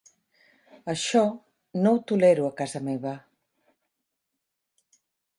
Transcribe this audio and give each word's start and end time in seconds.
Això 0.93 1.19
no 1.83 1.91
ho 1.97 1.99
tolero 2.11 2.47
a 2.47 2.53
casa 2.61 2.81
meva. 2.87 3.11